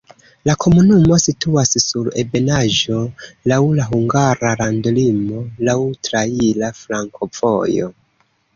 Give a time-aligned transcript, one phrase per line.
[0.49, 3.01] La komunumo situas sur ebenaĵo,
[3.53, 5.79] laŭ la hungara landolimo, laŭ
[6.11, 7.95] traira flankovojo.